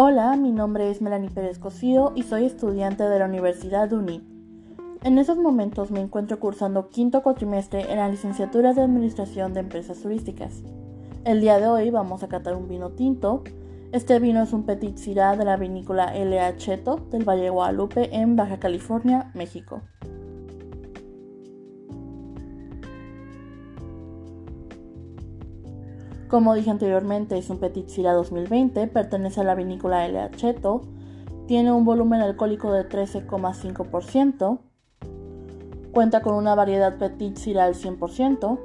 Hola, 0.00 0.36
mi 0.36 0.52
nombre 0.52 0.92
es 0.92 1.02
Melanie 1.02 1.28
Pérez 1.28 1.58
Cosío 1.58 2.12
y 2.14 2.22
soy 2.22 2.44
estudiante 2.44 3.02
de 3.02 3.18
la 3.18 3.24
Universidad 3.24 3.92
UNI. 3.92 4.22
En 5.02 5.18
estos 5.18 5.38
momentos 5.38 5.90
me 5.90 5.98
encuentro 5.98 6.38
cursando 6.38 6.88
quinto 6.88 7.24
cuatrimestre 7.24 7.90
en 7.90 7.98
la 7.98 8.08
licenciatura 8.08 8.74
de 8.74 8.82
Administración 8.82 9.54
de 9.54 9.58
Empresas 9.58 9.98
Turísticas. 9.98 10.62
El 11.24 11.40
día 11.40 11.58
de 11.58 11.66
hoy 11.66 11.90
vamos 11.90 12.22
a 12.22 12.28
catar 12.28 12.54
un 12.54 12.68
vino 12.68 12.90
tinto. 12.90 13.42
Este 13.90 14.20
vino 14.20 14.40
es 14.40 14.52
un 14.52 14.66
Petit 14.66 14.96
Syrah 14.98 15.36
de 15.36 15.44
la 15.44 15.56
vinícola 15.56 16.14
L.A. 16.14 16.56
Cheto 16.56 17.00
del 17.10 17.28
Valle 17.28 17.50
Guadalupe 17.50 18.14
en 18.14 18.36
Baja 18.36 18.60
California, 18.60 19.32
México. 19.34 19.82
Como 26.28 26.54
dije 26.54 26.70
anteriormente, 26.70 27.38
es 27.38 27.48
un 27.48 27.58
Petit 27.58 27.88
Syrah 27.88 28.12
2020, 28.12 28.86
pertenece 28.88 29.40
a 29.40 29.44
la 29.44 29.54
vinícola 29.54 30.04
L.A. 30.04 30.30
Cheto, 30.30 30.82
tiene 31.46 31.72
un 31.72 31.86
volumen 31.86 32.20
alcohólico 32.20 32.70
de 32.70 32.86
13,5%, 32.86 34.58
cuenta 35.92 36.20
con 36.20 36.34
una 36.34 36.54
variedad 36.54 36.98
Petit 36.98 37.34
Syrah 37.34 37.64
al 37.64 37.74
100%, 37.74 38.58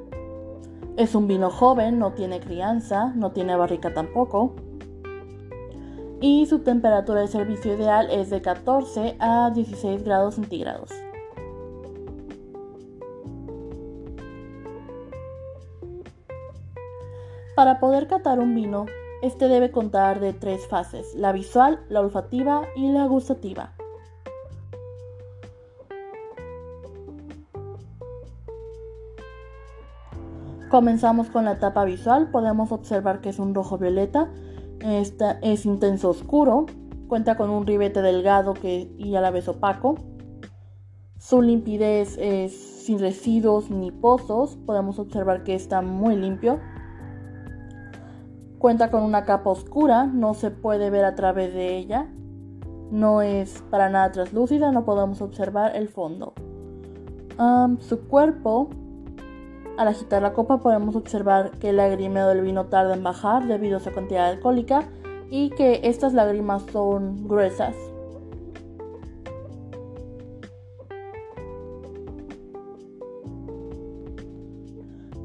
es 0.98 1.16
un 1.16 1.28
vino 1.28 1.50
joven, 1.50 2.00
no 2.00 2.12
tiene 2.12 2.42
crianza, 2.42 3.14
no 3.16 3.32
tiene 3.32 3.56
barrica 3.56 3.94
tampoco, 3.94 4.56
y 6.20 6.46
su 6.48 6.60
temperatura 6.60 7.22
de 7.22 7.28
servicio 7.28 7.76
ideal 7.76 8.10
es 8.12 8.30
de 8.30 8.42
14 8.42 9.16
a 9.20 9.52
16 9.52 10.04
grados 10.04 10.36
centígrados. 10.36 10.92
Para 17.56 17.80
poder 17.80 18.08
catar 18.08 18.40
un 18.40 18.56
vino, 18.56 18.88
este 19.22 19.48
debe 19.48 19.70
contar 19.70 20.20
de 20.20 20.34
tres 20.34 20.66
fases, 20.66 21.14
la 21.14 21.32
visual, 21.32 21.80
la 21.88 22.00
olfativa 22.00 22.64
y 22.76 22.92
la 22.92 23.06
gustativa. 23.06 23.74
Comenzamos 30.72 31.30
con 31.30 31.46
la 31.46 31.52
etapa 31.52 31.86
visual, 31.86 32.32
podemos 32.32 32.72
observar 32.72 33.22
que 33.22 33.30
es 33.30 33.38
un 33.38 33.54
rojo 33.54 33.78
violeta, 33.78 34.32
este 34.80 35.38
es 35.44 35.68
intenso 35.68 36.10
oscuro, 36.10 36.66
cuenta 37.08 37.38
con 37.38 37.52
un 37.52 37.68
ribete 37.68 38.02
delgado 38.02 38.56
que, 38.56 38.92
y 38.98 39.16
a 39.16 39.22
la 39.22 39.30
vez 39.30 39.48
opaco. 39.48 39.94
Su 41.20 41.44
limpidez 41.44 42.18
es 42.18 42.52
sin 42.84 42.98
residuos 42.98 43.70
ni 43.70 43.92
pozos, 43.92 44.58
podemos 44.66 44.98
observar 44.98 45.44
que 45.44 45.54
está 45.54 45.84
muy 45.84 46.16
limpio. 46.16 46.60
Cuenta 48.64 48.90
con 48.90 49.04
una 49.04 49.26
capa 49.26 49.50
oscura, 49.50 50.06
no 50.06 50.36
se 50.36 50.50
puede 50.50 50.90
ver 50.90 51.04
a 51.04 51.16
través 51.16 51.54
de 51.54 51.76
ella. 51.76 52.08
No 52.92 53.22
es 53.22 53.62
para 53.70 53.90
nada 53.90 54.10
translúcida, 54.14 54.72
no 54.72 54.86
podemos 54.86 55.22
observar 55.22 55.76
el 55.76 55.90
fondo. 55.90 56.34
su 57.80 58.08
cuerpo, 58.08 58.70
al 59.78 59.90
agitar 59.90 60.22
la 60.22 60.32
copa 60.32 60.60
podemos 60.60 60.96
observar 60.96 61.52
que 61.60 61.72
el 61.72 61.76
lagrimeo 61.76 62.30
del 62.30 62.40
vino 62.40 62.68
tarda 62.68 62.94
en 62.94 63.04
bajar 63.04 63.48
debido 63.48 63.76
a 63.76 63.80
su 63.82 63.92
cantidad 63.92 64.30
alcohólica 64.30 64.86
y 65.30 65.50
que 65.50 65.82
estas 65.84 66.14
lágrimas 66.14 66.64
son 66.72 67.28
gruesas. 67.28 67.76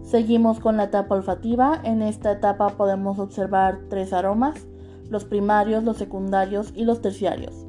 Seguimos 0.09 0.59
con 0.59 0.79
la 0.79 0.85
etapa 0.85 1.17
olfativa. 1.17 1.83
En 1.85 2.01
esta 2.01 2.33
etapa 2.33 2.71
podemos 2.71 3.19
observar 3.19 3.79
tres 3.91 4.15
aromas, 4.15 4.67
los 5.11 5.27
primarios, 5.27 5.85
los 5.85 5.99
secundarios 5.99 6.73
y 6.75 6.87
los 6.87 7.03
terciarios. 7.03 7.67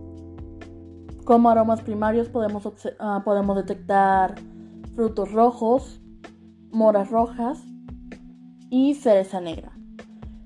Como 1.25 1.49
aromas 1.49 1.81
primarios 1.81 2.29
podemos, 2.29 2.63
ah, 2.99 3.23
podemos 3.25 3.57
detectar 3.57 4.35
frutos 4.95 5.33
rojos, 5.33 5.99
moras 6.71 7.11
rojas 7.11 7.61
y 8.69 8.93
cereza 8.93 9.41
negra. 9.41 9.73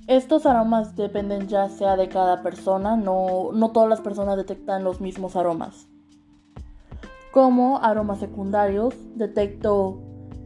Estos 0.08 0.48
aromas 0.48 0.96
dependen 0.96 1.48
ya 1.48 1.70
sea 1.70 1.96
de 1.96 2.10
cada 2.10 2.42
persona, 2.42 2.98
no, 2.98 3.52
no 3.54 3.70
todas 3.72 3.88
las 3.88 4.02
personas 4.02 4.36
detectan 4.36 4.84
los 4.84 5.00
mismos 5.00 5.36
aromas. 5.36 5.88
Como 7.32 7.78
aromas 7.84 8.18
secundarios, 8.18 8.96
detecto 9.16 10.02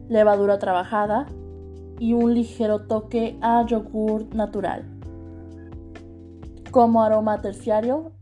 levadura 0.08 0.58
trabajada, 0.58 1.26
y 1.98 2.12
un 2.12 2.34
ligero 2.34 2.86
toque 2.86 3.38
a 3.40 3.64
yogur 3.66 4.34
natural. 4.34 4.84
Como 6.70 7.02
aroma 7.02 7.40
terciario, 7.40 8.12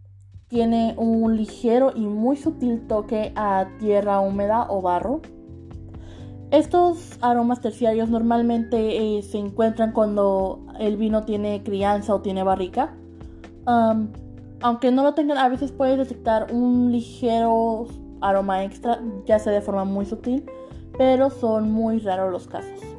tiene 0.48 0.94
un 0.96 1.36
ligero 1.36 1.92
y 1.94 2.06
muy 2.06 2.36
sutil 2.36 2.86
toque 2.86 3.32
a 3.34 3.66
tierra 3.78 4.20
húmeda 4.20 4.66
o 4.68 4.80
barro. 4.80 5.20
Estos 6.52 7.18
aromas 7.20 7.60
terciarios 7.60 8.08
normalmente 8.08 9.18
eh, 9.18 9.22
se 9.22 9.38
encuentran 9.38 9.92
cuando 9.92 10.64
el 10.78 10.96
vino 10.96 11.24
tiene 11.24 11.62
crianza 11.64 12.14
o 12.14 12.20
tiene 12.20 12.44
barrica. 12.44 12.94
aunque 14.62 14.92
no 14.92 15.02
lo 15.02 15.14
tengan, 15.14 15.38
a 15.38 15.48
veces 15.48 15.72
puedes 15.72 15.98
detectar 15.98 16.52
un 16.52 16.92
ligero 16.92 17.86
aroma 18.20 18.64
extra, 18.64 19.00
ya 19.26 19.38
sea 19.38 19.52
de 19.52 19.60
forma 19.60 19.84
muy 19.84 20.06
sutil, 20.06 20.44
pero 20.96 21.30
son 21.30 21.72
muy 21.72 21.98
raros 21.98 22.32
los 22.32 22.46
casos. 22.46 22.95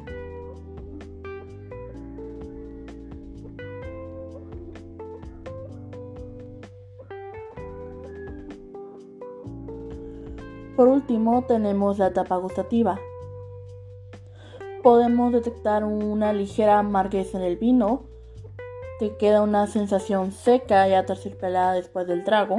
Por 10.78 10.86
último 10.86 11.42
tenemos 11.42 11.98
la 11.98 12.06
etapa 12.06 12.36
gustativa. 12.36 13.00
Podemos 14.84 15.32
detectar 15.32 15.82
una 15.82 16.32
ligera 16.32 16.78
amarguez 16.78 17.34
en 17.34 17.42
el 17.42 17.56
vino, 17.56 18.04
que 19.00 19.16
queda 19.16 19.42
una 19.42 19.66
sensación 19.66 20.30
seca 20.30 20.88
y 20.88 20.94
aterciopelada 20.94 21.72
después 21.72 22.06
del 22.06 22.22
trago. 22.22 22.58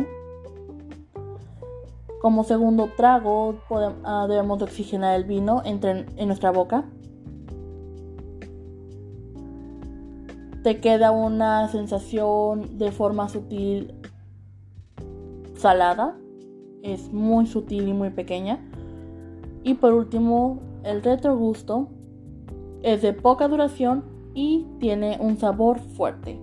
Como 2.19 2.43
segundo 2.43 2.89
trago 2.97 3.55
ah, 4.03 4.25
debemos 4.27 4.61
oxigenar 4.61 5.15
el 5.15 5.23
vino 5.23 5.61
entre 5.63 6.05
en 6.17 6.27
nuestra 6.27 6.51
boca. 6.51 6.83
Te 10.61 10.81
queda 10.81 11.11
una 11.11 11.69
sensación 11.69 12.77
de 12.77 12.91
forma 12.91 13.29
sutil 13.29 13.95
salada 15.55 16.17
es 16.83 17.11
muy 17.11 17.45
sutil 17.45 17.87
y 17.87 17.93
muy 17.93 18.09
pequeña. 18.09 18.59
Y 19.63 19.75
por 19.75 19.93
último, 19.93 20.59
el 20.83 21.03
retrogusto 21.03 21.87
es 22.81 23.01
de 23.01 23.13
poca 23.13 23.47
duración 23.47 24.03
y 24.33 24.65
tiene 24.79 25.17
un 25.19 25.37
sabor 25.37 25.79
fuerte. 25.79 26.39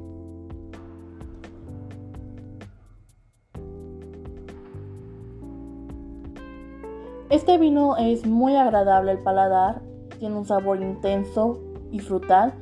Este 7.30 7.58
vino 7.58 7.96
es 7.96 8.24
muy 8.26 8.54
agradable 8.54 9.10
al 9.10 9.18
paladar, 9.18 9.82
tiene 10.18 10.36
un 10.36 10.46
sabor 10.46 10.80
intenso 10.80 11.58
y 11.90 11.98
frutal, 11.98 12.54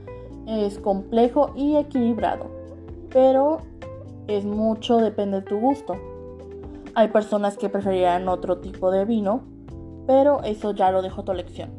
es 0.47 0.79
complejo 0.79 1.53
y 1.55 1.77
equilibrado, 1.77 2.47
pero 3.11 3.59
es 4.27 4.45
mucho, 4.45 4.99
depende 4.99 5.41
de 5.41 5.47
tu 5.47 5.59
gusto. 5.59 6.13
Hay 6.97 7.09
personas 7.09 7.56
que 7.59 7.69
preferirán 7.69 8.28
otro 8.28 8.59
tipo 8.59 8.93
de 8.93 9.05
vino, 9.05 9.43
pero 10.06 10.44
eso 10.44 10.71
ya 10.72 10.93
lo 10.93 11.03
dejo 11.03 11.22
a 11.22 11.25
tu 11.25 11.32
elección. 11.32 11.71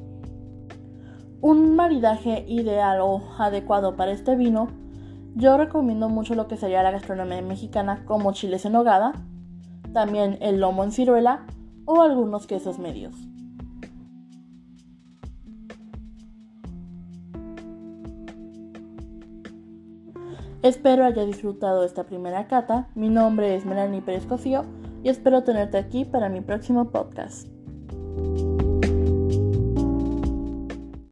Un 1.39 1.75
maridaje 1.77 2.43
ideal 2.49 2.99
o 3.01 3.21
adecuado 3.39 3.95
para 3.95 4.11
este 4.11 4.35
vino, 4.35 4.67
yo 5.35 5.57
recomiendo 5.57 6.09
mucho 6.09 6.35
lo 6.35 6.49
que 6.49 6.57
sería 6.57 6.83
la 6.83 6.91
gastronomía 6.91 7.41
mexicana 7.41 8.03
como 8.05 8.33
chiles 8.33 8.65
en 8.65 8.73
nogada, 8.73 9.13
también 9.93 10.37
el 10.41 10.59
lomo 10.59 10.83
en 10.83 10.91
ciruela 10.91 11.45
o 11.85 12.01
algunos 12.01 12.45
quesos 12.45 12.77
medios. 12.77 13.15
Espero 20.61 21.05
haya 21.05 21.23
disfrutado 21.25 21.85
esta 21.85 22.05
primera 22.05 22.47
cata. 22.47 22.89
Mi 22.95 23.07
nombre 23.07 23.55
es 23.55 23.65
Melanie 23.65 24.01
Pérez 24.01 24.25
Cosío 24.25 24.65
y 25.05 25.09
espero 25.09 25.43
tenerte 25.43 25.77
aquí 25.77 26.03
para 26.03 26.29
mi 26.29 26.41
próximo 26.41 26.89
podcast. 26.89 27.54